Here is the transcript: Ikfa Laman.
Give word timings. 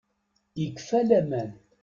Ikfa 0.63 0.99
Laman. 1.07 1.49